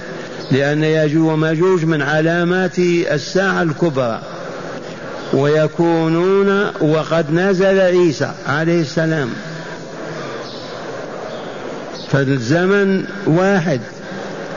لأن 0.51 0.83
ياجوج 0.83 1.27
وماجوج 1.31 1.85
من 1.85 2.01
علامات 2.01 2.79
الساعة 2.79 3.61
الكبرى. 3.61 4.21
ويكونون 5.33 6.71
وقد 6.81 7.33
نزل 7.33 7.79
عيسى 7.79 8.31
عليه 8.47 8.81
السلام. 8.81 9.29
فالزمن 12.09 13.03
واحد. 13.25 13.81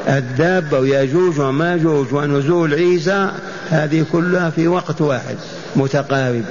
الدابة 0.09 0.79
وياجوج 0.79 1.39
وماجوج 1.39 2.13
ونزول 2.13 2.75
عيسى 2.75 3.31
هذه 3.71 4.05
كلها 4.13 4.51
في 4.51 4.69
وقت 4.69 5.01
واحد 5.01 5.37
متقارب. 5.77 6.45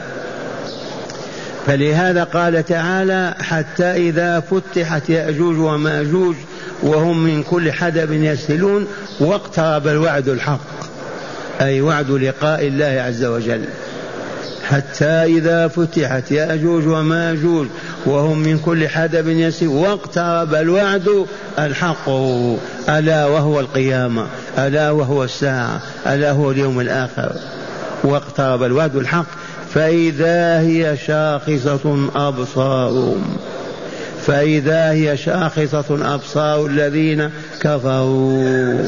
فلهذا 1.65 2.23
قال 2.23 2.65
تعالى 2.65 3.35
حتى 3.41 3.83
إذا 3.83 4.39
فتحت 4.39 5.09
يأجوج 5.09 5.57
وماجوج 5.59 6.35
وهم 6.83 7.23
من 7.23 7.43
كل 7.43 7.71
حدب 7.71 8.11
يسهلون 8.11 8.87
واقترب 9.19 9.87
الوعد 9.87 10.29
الحق 10.29 10.59
أي 11.61 11.81
وعد 11.81 12.11
لقاء 12.11 12.67
الله 12.67 13.01
عز 13.07 13.23
وجل. 13.23 13.61
حتى 14.63 15.05
إذا 15.05 15.67
فتحت 15.67 16.31
يأجوج 16.31 16.87
وماجوج 16.87 17.67
وهم 18.05 18.39
من 18.39 18.59
كل 18.59 18.87
حدب 18.87 19.27
يسير 19.27 19.69
واقترب 19.69 20.55
الوعد 20.55 21.25
الحق. 21.59 22.09
ألا 22.89 23.25
وهو 23.25 23.59
القيامة 23.59 24.27
ألا 24.57 24.91
وهو 24.91 25.23
الساعة 25.23 25.81
ألا 26.07 26.31
هو 26.31 26.51
اليوم 26.51 26.79
الآخر. 26.79 27.31
واقترب 28.03 28.63
الوعد 28.63 28.95
الحق 28.95 29.25
فإذا 29.73 30.59
هي 30.59 30.97
شاخصة 31.07 32.09
أبصارهم. 32.15 33.37
فإذا 34.29 34.91
هي 34.91 35.17
شاخصة 35.17 36.13
أبصار 36.13 36.65
الذين 36.65 37.29
كفروا. 37.61 38.83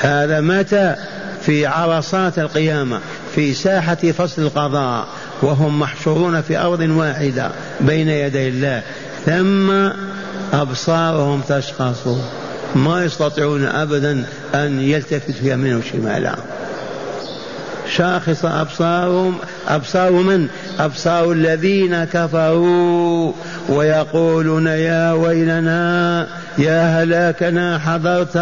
هذا 0.00 0.40
متى؟ 0.40 0.94
في 1.42 1.66
عرصات 1.66 2.38
القيامة 2.38 3.00
في 3.34 3.54
ساحة 3.54 3.94
فصل 3.94 4.42
القضاء 4.42 5.06
وهم 5.42 5.80
محشورون 5.80 6.40
في 6.40 6.58
أرض 6.58 6.80
واحدة 6.80 7.50
بين 7.80 8.08
يدي 8.08 8.48
الله. 8.48 8.82
ثم 9.26 9.70
أبصارهم 10.52 11.40
تشخص. 11.48 12.08
ما 12.74 13.04
يستطيعون 13.04 13.64
أبدا 13.64 14.24
أن 14.54 14.80
يلتفتوا 14.80 15.34
يمينا 15.42 15.76
وشمالا. 15.76 16.36
شاخص 17.88 18.44
أبصارهم 18.44 19.34
أبصار 19.68 20.12
من؟ 20.12 20.48
أبصار 20.78 21.32
الذين 21.32 22.04
كفروا. 22.04 23.32
ويقولون 23.68 24.66
يا 24.66 25.12
ويلنا 25.12 26.26
يا 26.58 27.02
هلاكنا 27.02 27.78
حضرت 27.78 28.36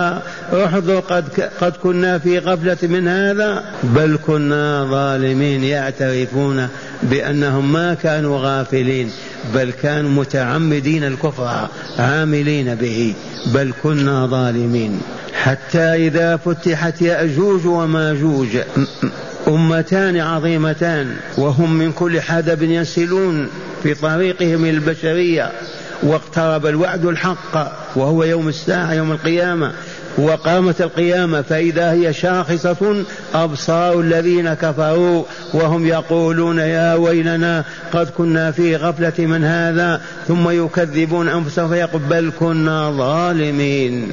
احضر 0.52 1.00
قد, 1.00 1.24
قد 1.60 1.72
كنا 1.82 2.18
في 2.18 2.38
غفلة 2.38 2.76
من 2.82 3.08
هذا. 3.08 3.64
بل 3.82 4.18
كنا 4.26 4.84
ظالمين 4.90 5.64
يعترفون 5.64 6.68
بأنهم 7.02 7.72
ما 7.72 7.94
كانوا 7.94 8.38
غافلين 8.40 9.10
بل 9.54 9.72
كانوا 9.82 10.10
متعمدين 10.10 11.04
الكفر 11.04 11.68
عاملين 11.98 12.74
به. 12.74 13.14
بل 13.54 13.72
كنا 13.82 14.26
ظالمين. 14.26 15.00
حتى 15.42 15.78
إذا 15.78 16.36
فتحت 16.36 17.02
يأجوج 17.02 17.66
وماجوج. 17.66 18.48
أمتان 19.48 20.20
عظيمتان 20.20 21.16
وهم 21.38 21.74
من 21.78 21.92
كل 21.92 22.20
حدب 22.20 22.62
ينسلون 22.62 23.48
في 23.82 23.94
طريقهم 23.94 24.64
البشرية 24.64 25.52
واقترب 26.02 26.66
الوعد 26.66 27.04
الحق 27.04 27.72
وهو 27.96 28.24
يوم 28.24 28.48
الساعة 28.48 28.92
يوم 28.92 29.12
القيامة 29.12 29.72
وقامت 30.18 30.80
القيامة 30.80 31.42
فإذا 31.42 31.92
هي 31.92 32.12
شاخصة 32.12 33.04
أبصار 33.34 34.00
الذين 34.00 34.54
كفروا 34.54 35.24
وهم 35.54 35.86
يقولون 35.86 36.58
يا 36.58 36.94
ويلنا 36.94 37.64
قد 37.92 38.10
كنا 38.10 38.50
في 38.50 38.76
غفلة 38.76 39.26
من 39.26 39.44
هذا 39.44 40.00
ثم 40.28 40.50
يكذبون 40.50 41.28
أنفسهم 41.28 41.68
فيقول 41.68 42.02
بل 42.02 42.32
كنا 42.40 42.90
ظالمين. 42.90 44.10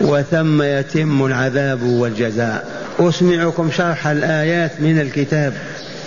وثم 0.00 0.62
يتم 0.62 1.26
العذاب 1.26 1.82
والجزاء. 1.82 2.68
أسمعكم 3.00 3.70
شرح 3.70 4.06
الآيات 4.06 4.70
من 4.80 5.00
الكتاب 5.00 5.52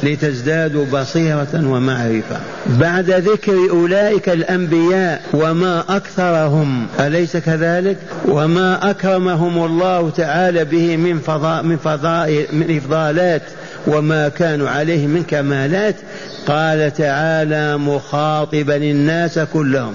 لتزدادوا 0.04 0.86
بصيرة 0.86 1.48
ومعرفة. 1.54 2.40
بعد 2.68 3.10
ذكر 3.12 3.70
أولئك 3.70 4.30
الأنبياء 4.30 5.22
وما 5.34 5.84
أكثرهم 5.90 6.88
أليس 7.00 7.38
كذلك؟ 7.38 7.98
وما 8.26 8.90
أكرمهم 8.90 9.66
الله 9.66 10.10
تعالى 10.10 10.66
به 10.66 10.98
من 10.98 11.20
فضاء 11.20 11.64
من 11.64 11.78
فضاء 11.78 12.46
من 12.54 12.78
إفضالات 12.78 13.42
وما 13.88 14.30
كانوا 14.30 14.70
عليه 14.70 15.08
من 15.08 15.24
كمالات. 15.24 15.96
قال 16.48 16.94
تعالى 16.94 17.78
مخاطبا 17.78 18.76
الناس 18.76 19.40
كلهم. 19.40 19.94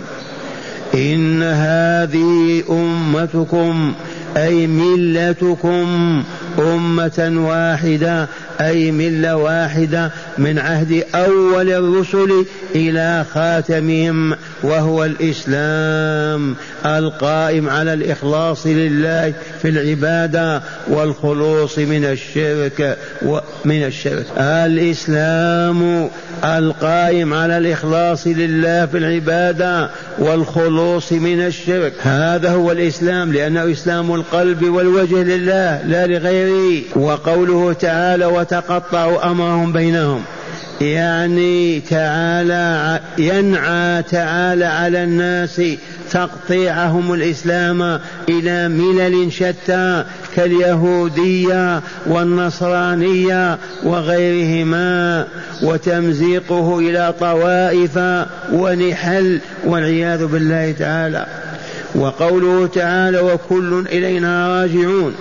إن 0.94 1.42
هذه 1.42 2.62
أمتكم 2.70 3.92
أي 4.36 4.66
ملتكم 4.66 6.22
أمة 6.58 7.32
واحدة 7.36 8.28
أي 8.68 8.90
ملة 8.90 9.36
واحدة 9.36 10.10
من 10.38 10.58
عهد 10.58 11.04
أول 11.14 11.70
الرسل 11.70 12.44
إلى 12.74 13.24
خاتمهم 13.34 14.36
وهو 14.62 15.04
الإسلام 15.04 16.54
القائم 16.86 17.68
على 17.68 17.92
الإخلاص 17.92 18.66
لله 18.66 19.32
في 19.62 19.68
العبادة 19.68 20.62
والخلوص 20.88 21.78
من 21.78 22.04
الشرك 22.04 22.98
ومن 23.22 23.84
الشرك. 23.84 24.26
الإسلام 24.38 26.10
القائم 26.44 27.34
على 27.34 27.58
الإخلاص 27.58 28.26
لله 28.26 28.86
في 28.86 28.98
العبادة 28.98 29.90
والخلوص 30.18 31.12
من 31.12 31.40
الشرك. 31.46 31.92
هذا 32.02 32.50
هو 32.50 32.72
الإسلام 32.72 33.32
لأنه 33.32 33.72
إسلام 33.72 34.14
القلب 34.14 34.62
والوجه 34.62 35.22
لله 35.22 35.82
لا 35.82 36.06
لغيره. 36.06 36.82
وقوله 36.96 37.72
تعالى 37.72 38.24
وتقطعوا 38.52 39.30
أمرهم 39.30 39.72
بينهم. 39.72 40.22
يعني 40.80 41.80
تعالى 41.80 43.00
ينعى 43.18 44.02
تعالى 44.02 44.64
على 44.64 45.04
الناس 45.04 45.62
تقطيعهم 46.10 47.14
الإسلام 47.14 48.00
إلى 48.28 48.68
ملل 48.68 49.32
شتى 49.32 50.04
كاليهودية 50.36 51.80
والنصرانية 52.06 53.58
وغيرهما 53.84 55.26
وتمزيقه 55.62 56.78
إلى 56.78 57.14
طوائف 57.20 57.98
ونحل 58.52 59.40
والعياذ 59.64 60.26
بالله 60.26 60.74
تعالى. 60.78 61.26
وقوله 61.94 62.66
تعالى 62.66 63.18
وكل 63.20 63.86
إلينا 63.92 64.60
راجعون. 64.60 65.14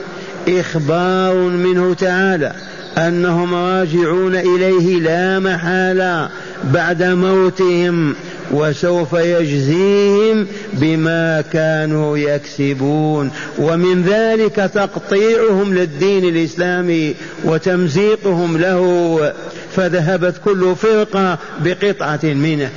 إخبار 0.48 1.36
منه 1.36 1.94
تعالى. 1.94 2.52
أنهم 2.98 3.54
راجعون 3.54 4.36
إليه 4.36 5.00
لا 5.00 5.40
محالة 5.40 6.30
بعد 6.64 7.04
موتهم 7.04 8.16
وسوف 8.52 9.14
يجزيهم 9.14 10.48
بما 10.74 11.44
كانوا 11.54 12.18
يكسبون. 12.18 13.32
ومن 13.58 14.04
ذلك 14.04 14.56
تقطيعهم 14.56 15.74
للدين 15.74 16.36
الإسلامي 16.36 17.16
وتمزيقهم 17.44 18.58
له 18.58 19.34
فذهبت 19.76 20.36
كل 20.46 20.76
فرقة 20.76 21.38
بقطعة 21.60 22.24
منه. 22.24 22.70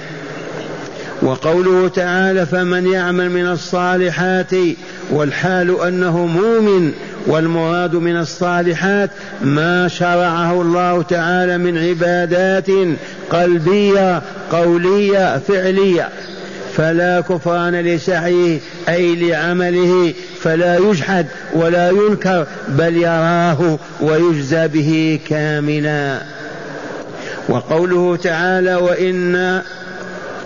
وقوله 1.23 1.89
تعالى 1.89 2.47
فمن 2.47 2.87
يعمل 2.87 3.31
من 3.31 3.47
الصالحات 3.47 4.51
والحال 5.11 5.81
أنه 5.81 6.27
مؤمن 6.27 6.93
والمراد 7.27 7.95
من 7.95 8.17
الصالحات 8.17 9.11
ما 9.43 9.89
شرعه 9.89 10.63
الله 10.63 11.03
تعالى 11.03 11.59
من 11.59 11.79
عبادات 11.79 12.71
قلبية 13.31 14.23
قولية 14.53 15.39
فعلية. 15.39 16.09
فلا 16.77 17.21
كفران 17.21 17.75
لسعيه 17.75 18.59
أي 18.89 19.17
لعمله. 19.17 20.15
فلا 20.41 20.79
يجحد 20.79 21.27
ولا 21.53 21.91
ينكر 21.91 22.47
بل 22.69 22.97
يراه 22.97 23.79
ويجزى 24.01 24.69
به 24.69 25.21
كاملا. 25.29 26.19
وقوله 27.49 28.17
تعالى 28.17 28.75
وإنا 28.75 29.63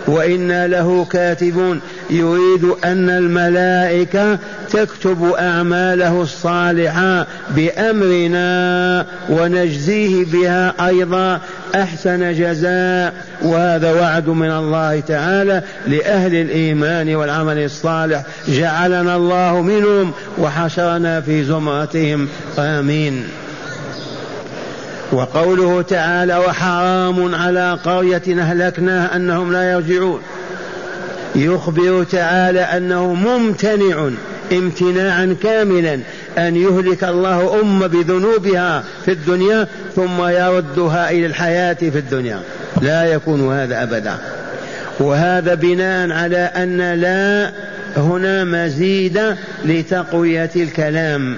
وإنا 0.09 0.67
له 0.67 1.05
كاتبون. 1.05 1.81
يريد 2.09 2.63
أن 2.83 3.09
الملائكة 3.09 4.37
تكتب 4.69 5.33
أعماله 5.39 6.21
الصالحة 6.21 7.27
بأمرنا 7.49 9.05
ونجزيه 9.29 10.25
بها 10.25 10.87
أيضا. 10.87 11.39
أحسن 11.75 12.33
جزاء. 12.33 13.13
وهذا 13.41 14.01
وعد 14.01 14.27
من 14.27 14.51
الله 14.51 14.99
تعالى 14.99 15.61
لأهل 15.87 16.35
الإيمان 16.35 17.15
والعمل 17.15 17.63
الصالح. 17.63 18.23
جعلنا 18.47 19.15
الله 19.15 19.61
منهم 19.61 20.11
وحشرنا 20.37 21.21
في 21.21 21.43
زمرتهم. 21.43 22.27
آمين. 22.59 23.23
وقوله 25.11 25.81
تعالى 25.81 26.37
وحرام 26.37 27.35
على 27.35 27.79
قرية 27.85 28.21
أهلكناها 28.41 29.15
أنهم 29.15 29.53
لا 29.53 29.71
يرجعون. 29.71 30.21
يخبر 31.35 32.03
تعالى 32.03 32.61
أنه 32.61 33.13
ممتنع 33.13 34.09
امتناعا 34.51 35.35
كاملا 35.43 35.99
أن 36.37 36.55
يهلك 36.55 37.03
الله 37.03 37.61
أمة 37.61 37.87
بذنوبها 37.87 38.83
في 39.05 39.11
الدنيا 39.11 39.67
ثم 39.95 40.27
يردها 40.27 41.11
إلى 41.11 41.25
الحياة 41.25 41.73
في 41.73 41.97
الدنيا. 41.97 42.39
لا 42.81 43.05
يكون 43.05 43.53
هذا 43.53 43.83
أبدا. 43.83 44.17
وهذا 44.99 45.53
بناء 45.53 46.11
على 46.11 46.37
أن 46.37 46.77
لا 46.77 47.51
هنا 47.97 48.43
مزيد 48.43 49.35
لتقوية 49.65 50.51
الكلام. 50.55 51.37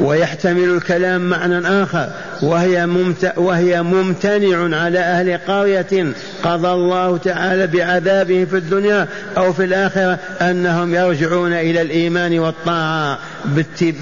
ويحتمل 0.00 0.64
الكلام 0.64 1.20
معنى 1.30 1.82
آخر. 1.82 2.08
وهي, 2.42 2.86
ممت... 2.86 3.32
وهي 3.36 3.82
ممتنع 3.82 4.76
على 4.82 4.98
أهل 4.98 5.38
قرية 5.48 6.12
قضى 6.42 6.68
الله 6.68 7.16
تعالى 7.16 7.66
بعذابهم 7.66 8.46
في 8.46 8.56
الدنيا 8.56 9.08
أو 9.36 9.52
في 9.52 9.64
الآخرة 9.64 10.18
أنهم 10.40 10.94
يرجعون 10.94 11.52
إلى 11.52 11.82
الإيمان 11.82 12.38
والطاعة 12.38 13.18
بالت... 13.44 13.94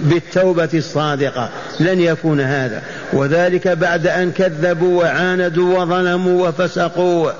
بالتوبة 0.00 0.68
الصادقة. 0.74 1.48
لن 1.80 2.00
يكون 2.00 2.40
هذا. 2.40 2.82
وذلك 3.12 3.68
بعد 3.68 4.06
أن 4.06 4.32
كذبوا 4.32 5.02
وعاندوا 5.04 5.78
وظلموا 5.78 6.48
وفسقوا. 6.48 7.30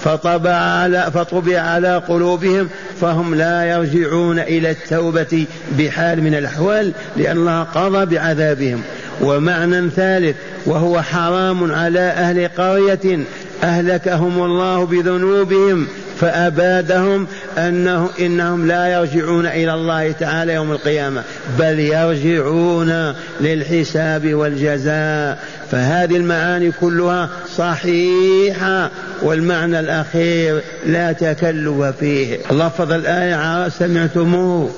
فطبع 0.00 0.54
على 0.54 1.10
فطبع 1.14 1.60
على 1.60 1.96
قلوبهم 1.96 2.68
فهم 3.00 3.34
لا 3.34 3.64
يرجعون 3.64 4.38
إلى 4.38 4.70
التوبة 4.70 5.46
بحال 5.78 6.22
من 6.22 6.34
الأحوال 6.34 6.92
لأن 7.16 7.36
الله 7.36 7.62
قضى 7.62 8.06
بعذابهم. 8.06 8.82
ومعنى 9.20 9.90
ثالث 9.90 10.36
وهو 10.66 11.02
حرام 11.02 11.72
على 11.72 12.00
أهل 12.00 12.48
قرية 12.48 13.18
أهلكهم 13.62 14.42
الله 14.42 14.86
بذنوبهم 14.86 15.86
فأبادهم 16.20 17.26
أنه 17.58 18.10
إنهم 18.20 18.66
لا 18.66 18.86
يرجعون 18.86 19.46
إلى 19.46 19.74
الله 19.74 20.12
تعالى 20.12 20.52
يوم 20.54 20.72
القيامة 20.72 21.22
بل 21.58 21.80
يرجعون 21.80 23.14
للحساب 23.40 24.34
والجزاء. 24.34 25.38
فهذه 25.70 26.16
المعاني 26.16 26.72
كلها 26.80 27.28
صحيحة 27.56 28.90
والمعنى 29.22 29.80
الأخير 29.80 30.62
لا 30.86 31.12
تكلف 31.12 31.82
فيه. 32.00 32.38
لفظ 32.50 32.92
الآية 32.92 33.68
سمعتموه. 33.68 34.70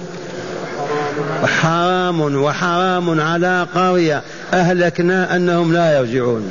حرام 1.46 2.20
وحرام 2.20 3.20
على 3.20 3.66
قرية 3.74 4.22
أهلكنا 4.52 5.36
أنهم 5.36 5.72
لا 5.72 5.98
يرجعون. 5.98 6.50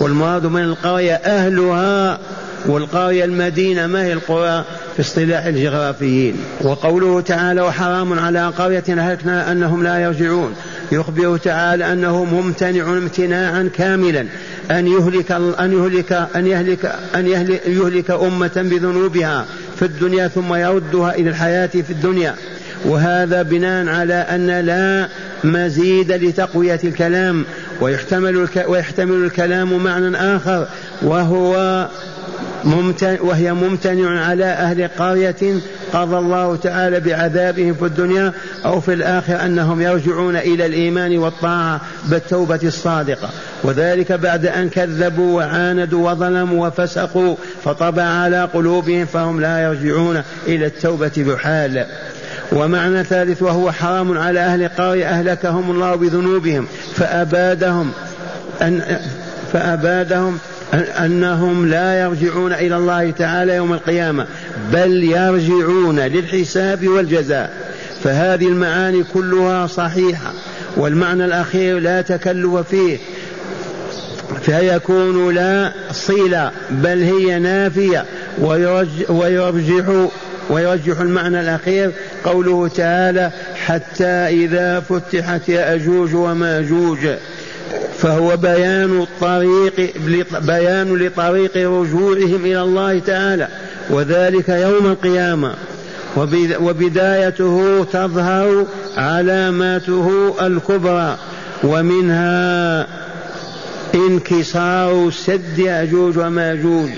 والمراد 0.00 0.46
من 0.46 0.62
القرية 0.62 1.14
أهلها 1.14 2.18
والقرية 2.66 3.24
المدينة 3.24 3.86
ما 3.86 4.04
هي 4.04 4.12
القرى؟ 4.12 4.64
في 4.96 5.02
اصطلاح 5.02 5.44
الجغرافيين. 5.44 6.36
وقوله 6.64 7.20
تعالى 7.20 7.60
وحرام 7.60 8.18
على 8.18 8.46
قرية 8.48 8.84
أهلكنا 8.88 9.52
أنهم 9.52 9.82
لا 9.82 9.98
يرجعون 9.98 10.54
يخبر 10.92 11.36
تعالى 11.36 11.92
أنه 11.92 12.24
ممتنع 12.24 12.82
امتناعا 12.82 13.70
كاملا. 13.76 14.26
أن 14.70 14.86
يهلك 14.86 15.32
أن 15.32 15.72
يهلك 15.72 16.12
أن 16.36 16.46
يهلك 16.46 16.94
أن 17.14 17.26
يهلك, 17.26 17.62
يهلك 17.66 18.10
أمة 18.10 18.52
بذنوبها 18.56 19.46
في 19.76 19.84
الدنيا 19.84 20.28
ثم 20.28 20.54
يردها 20.54 21.14
إلى 21.14 21.30
الحياة 21.30 21.66
في 21.66 21.90
الدنيا. 21.90 22.34
وهذا 22.84 23.42
بناء 23.42 23.88
على 23.88 24.14
أن 24.14 24.50
لا 24.50 25.08
مزيد 25.44 26.12
لتقوية 26.12 26.80
الكلام 26.84 27.44
ويحتمل, 27.80 28.48
ويحتمل 28.68 29.24
الكلام 29.24 29.84
معنى 29.84 30.16
آخر 30.16 30.66
وهو 31.02 31.86
ممتن 32.64 33.16
وهي 33.20 33.52
ممتنع 33.52 34.24
على 34.24 34.44
أهل 34.44 34.88
قرية 34.98 35.60
قضى 35.92 36.18
الله 36.18 36.56
تعالى 36.56 37.00
بعذابهم 37.00 37.74
في 37.74 37.84
الدنيا 37.84 38.32
أو 38.64 38.80
في 38.80 38.92
الآخرة 38.92 39.34
أنهم 39.34 39.80
يرجعون 39.80 40.36
إلى 40.36 40.66
الإيمان 40.66 41.18
والطاعة 41.18 41.80
بالتوبة 42.04 42.60
الصادقة. 42.62 43.30
وذلك 43.62 44.12
بعد 44.12 44.46
أن 44.46 44.68
كذبوا 44.68 45.36
وعاندوا 45.36 46.10
وظلموا 46.10 46.66
وفسقوا 46.66 47.36
فطبع 47.64 48.02
على 48.02 48.44
قلوبهم 48.44 49.06
فهم 49.06 49.40
لا 49.40 49.62
يرجعون 49.62 50.22
إلى 50.46 50.66
التوبة 50.66 51.12
بحال. 51.16 51.86
ومعنى 52.52 53.04
ثالث 53.04 53.42
وهو 53.42 53.72
حرام 53.72 54.18
على 54.18 54.40
أهل 54.40 54.68
قرية 54.68 55.06
أهلكهم 55.06 55.70
الله 55.70 55.94
بذنوبهم 55.94 56.66
فأبادهم 56.94 57.90
أن 58.62 58.98
فأبادهم 59.52 60.38
أنهم 60.74 61.68
لا 61.68 62.00
يرجعون 62.00 62.52
إلى 62.52 62.76
الله 62.76 63.10
تعالى 63.10 63.54
يوم 63.54 63.72
القيامة 63.72 64.26
بل 64.72 65.04
يرجعون 65.04 66.00
للحساب 66.00 66.88
والجزاء. 66.88 67.66
فهذه 68.04 68.48
المعاني 68.48 69.04
كلها 69.14 69.66
صحيحة 69.66 70.32
والمعنى 70.76 71.24
الأخير 71.24 71.78
لا 71.78 72.02
تكلف 72.02 72.56
فيه 72.56 72.98
فيكون 74.42 75.34
لا 75.34 75.72
صلة 75.92 76.50
بل 76.70 77.02
هي 77.02 77.38
نافية 77.38 78.04
ويرجح 79.08 80.08
ويرجح 80.50 81.00
المعنى 81.00 81.40
الأخير 81.40 81.90
قوله 82.24 82.68
تعالى 82.68 83.30
حتى 83.66 84.04
إذا 84.44 84.80
فتحت 84.80 85.48
يأجوج 85.48 86.14
وماجوج. 86.14 86.98
فهو 87.98 88.36
بيان 88.36 89.00
الطريق 89.00 89.92
بيان 90.40 90.96
لطريق 90.96 91.56
رجوعهم 91.56 92.44
إلى 92.44 92.62
الله 92.62 92.98
تعالى 92.98 93.48
وذلك 93.90 94.48
يوم 94.48 94.86
القيامة. 94.86 95.54
وبدايته 96.60 97.84
تظهر 97.92 98.66
علاماته 98.96 100.34
الكبرى 100.40 101.16
ومنها 101.64 102.86
انكسار 103.94 105.10
سد 105.10 105.58
يأجوج 105.58 106.18
وماجوج. 106.18 106.90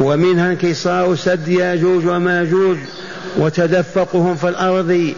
ومنها 0.00 0.50
انكسار 0.50 1.14
سد 1.14 1.48
ياجوج 1.48 2.06
وماجوج 2.06 2.76
وتدفقهم 3.38 4.36
في 4.36 4.48
الأرض 4.48 5.14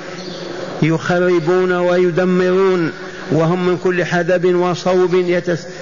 يخربون 0.83 1.73
ويدمرون 1.73 2.93
وهم 3.33 3.67
من 3.67 3.79
كل 3.85 4.05
حدب 4.05 4.55
وصوب 4.55 5.15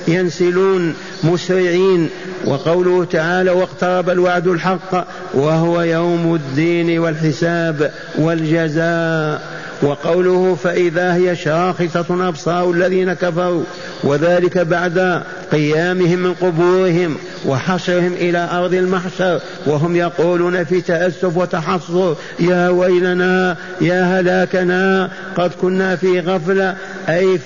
ينسلون 0.08 0.94
مسرعين 1.24 2.08
وقوله 2.44 3.04
تعالى 3.04 3.50
واقترب 3.50 4.10
الوعد 4.10 4.46
الحق 4.46 5.06
وهو 5.34 5.82
يوم 5.82 6.34
الدين 6.34 6.98
والحساب 6.98 7.92
والجزاء 8.18 9.56
وقوله 9.82 10.54
فإذا 10.54 11.14
هي 11.14 11.36
شاخصة 11.36 12.28
أبصار 12.28 12.70
الذين 12.70 13.12
كفروا 13.12 13.64
وذلك 14.04 14.58
بعد 14.58 15.22
قيامهم 15.52 16.18
من 16.18 16.34
قبورهم 16.34 17.16
وحشرهم 17.46 18.12
إلى 18.12 18.48
أرض 18.52 18.74
المحشر 18.74 19.40
وهم 19.66 19.96
يقولون 19.96 20.64
في 20.64 20.80
تأسف 20.80 21.36
وتحصر 21.36 22.14
يا 22.40 22.68
ويلنا 22.68 23.56
يا 23.80 24.20
هلاكنا 24.20 25.10
قد 25.36 25.50
كنا 25.60 25.96
في 25.96 26.20
غفلة 26.20 26.76
أي 27.08 27.38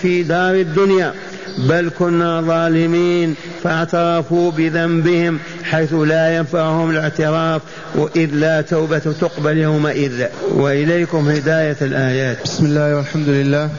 في, 0.00 0.22
دار 0.22 0.54
الدنيا 0.54 1.12
بل 1.68 1.90
كنا 1.98 2.40
ظالمين 2.40 3.34
فاعترفوا 3.62 4.50
بذنبهم 4.50 5.38
حيث 5.64 5.94
لا 5.94 6.36
ينفعهم 6.36 6.90
الاعتراف 6.90 7.62
وإذ 7.94 8.30
لا 8.34 8.60
توبة 8.60 8.98
تقبل 8.98 9.56
يومئذ. 9.56 10.24
وإليكم 10.50 11.28
هداية 11.28 11.76
الآيات. 11.82 12.42
بسم 12.44 12.66
الله 12.66 12.96
والحمد 12.96 13.28
لله. 13.28 13.70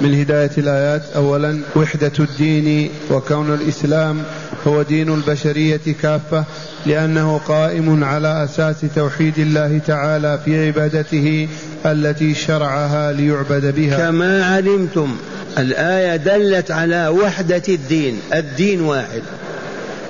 من 0.00 0.20
هداية 0.20 0.50
الآيات 0.58 1.02
أولا 1.16 1.60
وحدة 1.76 2.12
الدين 2.20 2.90
وكون 3.10 3.54
الإسلام 3.54 4.22
هو 4.66 4.82
دين 4.82 5.14
البشرية 5.14 5.80
كافة 6.02 6.44
لأنه 6.86 7.38
قائم 7.38 8.04
على 8.04 8.44
أساس 8.44 8.76
توحيد 8.94 9.38
الله 9.38 9.80
تعالى 9.86 10.38
في 10.44 10.66
عبادته 10.66 11.48
التي 11.86 12.34
شرعها 12.34 13.12
ليعبد 13.12 13.74
بها. 13.74 13.98
كما 13.98 14.44
علمتم 14.44 15.16
الآية 15.58 16.16
دلت 16.16 16.70
على 16.70 17.08
وحدة 17.08 17.62
الدين 17.68 18.20
الدين 18.34 18.80
واحد. 18.80 19.22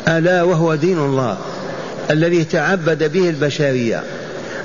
ألا 0.08 0.42
وهو 0.42 0.74
دين 0.74 0.98
الله 0.98 1.38
الذي 2.10 2.44
تعبد 2.44 3.12
به 3.12 3.28
البشرية. 3.28 4.02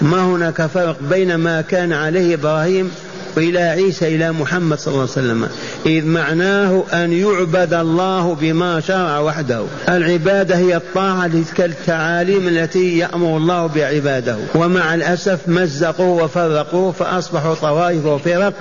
ما 0.01 0.21
هناك 0.25 0.65
فرق 0.65 0.97
بين 1.01 1.35
ما 1.35 1.61
كان 1.61 1.93
عليه 1.93 2.33
إبراهيم 2.33 2.91
وإلى 3.37 3.59
عيسى 3.59 4.15
إلى 4.15 4.31
محمد 4.31 4.79
صلى 4.79 4.91
الله 4.91 5.01
عليه 5.01 5.11
وسلم. 5.11 5.47
إذ 5.85 6.05
معناه 6.05 6.83
أن 6.93 7.13
يعبد 7.13 7.73
الله 7.73 8.35
بما 8.35 8.79
شرع 8.79 9.19
وحده. 9.19 9.63
العبادة 9.89 10.57
هي 10.57 10.75
الطاعة 10.75 11.27
لتلك 11.27 11.61
التعاليم 11.61 12.47
التي 12.47 12.97
يأمر 12.97 13.37
الله 13.37 13.67
بعباده. 13.67 14.37
ومع 14.55 14.95
الأسف 14.95 15.39
مزقوه 15.47 16.23
وفرقوه 16.23 16.91
فأصبحوا 16.91 17.55
طوائف 17.55 18.05
وفرق 18.05 18.53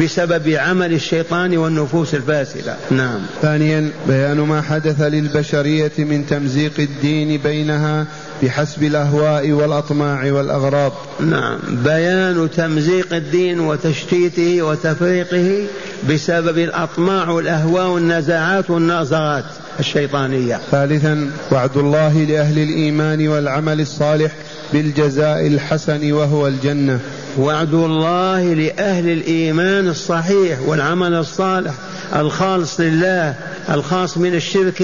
بسبب 0.00 0.48
عمل 0.48 0.92
الشيطان 0.92 1.56
والنفوس 1.56 2.14
الفاسدة. 2.14 2.76
نعم. 2.90 3.20
ثانيا 3.42 3.90
بيان 4.08 4.36
ما 4.40 4.62
حدث 4.62 5.00
للبشرية 5.00 5.92
من 5.98 6.26
تمزيق 6.26 6.72
الدين 6.78 7.40
بينها 7.40 8.06
بحسب 8.42 8.82
الأهواء 8.82 9.50
والأطماع 9.50 10.32
والأغراض. 10.32 10.92
نعم. 11.20 11.58
بيان 11.84 12.48
تمزيق 12.56 13.14
الدين 13.14 13.60
وتشتيته 13.60 14.62
وتفريقه 14.62 15.66
بسبب 16.10 16.58
الأطماع 16.58 17.30
والأهواء 17.30 17.86
والنزاعات 17.86 18.70
والنظرات 18.70 19.44
الشيطانية. 19.80 20.60
ثالثا 20.70 21.30
وعد 21.52 21.76
الله 21.76 22.24
لأهل 22.24 22.58
الإيمان 22.58 23.28
والعمل 23.28 23.80
الصالح 23.80 24.32
بالجزاء 24.72 25.46
الحسن 25.46 26.12
وهو 26.12 26.46
الجنة. 26.46 27.00
وعد 27.38 27.74
الله 27.74 28.54
لأهل 28.54 29.08
الإيمان 29.08 29.88
الصحيح 29.88 30.60
والعمل 30.66 31.14
الصالح 31.14 31.74
الخالص 32.16 32.80
لله 32.80 33.34
الخاص 33.70 34.18
من 34.18 34.34
الشرك. 34.34 34.82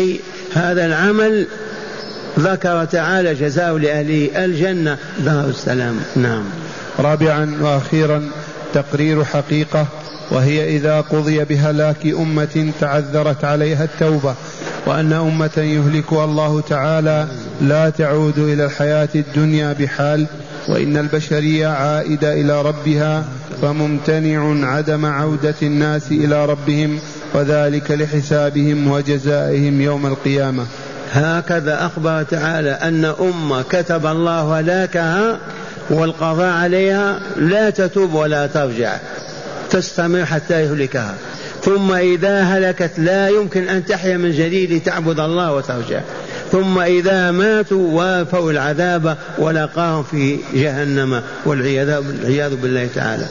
هذا 0.55 0.87
العمل 0.87 1.47
ذكر 2.39 2.85
تعالى 2.85 3.35
جزاء 3.35 3.77
لأهله 3.77 4.45
الجنة. 4.45 4.99
دار 5.25 5.45
السلام. 5.45 6.01
نعم. 6.17 6.45
رابعا 6.99 7.59
وأخيرا 7.61 8.23
تقرير 8.75 9.25
حقيقة 9.25 9.87
وهي 10.31 10.77
إذا 10.77 11.01
قضي 11.01 11.45
بهلاك 11.45 12.07
أمة 12.07 12.73
تعذرت 12.81 13.45
عليها 13.45 13.85
التوبة 13.85 14.35
وأن 14.87 15.13
أمة 15.13 15.51
يهلكها 15.57 16.25
الله 16.25 16.61
تعالى 16.61 17.29
لا 17.61 17.91
تعود 17.91 18.39
إلى 18.39 18.65
الحياة 18.65 19.09
الدنيا 19.15 19.73
بحال 19.73 20.27
وإن 20.69 20.97
البشرية 20.97 21.67
عائدة 21.67 22.33
إلى 22.33 22.63
ربها 22.63 23.25
فممتنع 23.63 24.67
عدم 24.67 25.07
عودة 25.07 25.55
الناس 25.63 26.13
إلى 26.13 26.47
ربهم 26.47 26.99
وذلك 27.35 27.91
لحسابهم 27.91 28.91
وجزائهم 28.91 29.81
يوم 29.81 30.07
القيامة. 30.07 30.67
هكذا 31.13 31.87
أخبر 31.87 32.23
تعالى 32.23 32.71
أن 32.71 33.05
أمة 33.05 33.63
كتب 33.63 34.07
الله 34.07 34.61
هلاكها 34.61 35.39
والقضاء 35.91 36.53
عليها 36.53 37.21
لا 37.37 37.71
تتوب 37.71 38.15
ولا 38.15 38.47
ترجع 38.47 38.97
تستمر 39.71 40.25
حتى 40.25 40.63
يهلكها. 40.63 41.15
ثم 41.63 41.93
إذا 41.93 42.41
هلكت 42.41 42.91
لا 42.99 43.29
يمكن 43.29 43.69
أن 43.69 43.87
تحيا 43.87 44.17
من 44.17 44.31
جديد 44.31 44.73
لتعبد 44.73 45.21
الله 45.21 45.53
وترجع. 45.53 46.01
ثم 46.53 46.79
إذا 46.79 47.31
ماتوا 47.31 47.93
وافوا 47.93 48.53
العذاب 48.53 49.17
ولقاهم 49.39 50.03
في 50.03 50.39
جهنم 50.55 51.23
والعياذ 51.47 52.57
بالله 52.57 52.89
تعالى. 52.95 53.27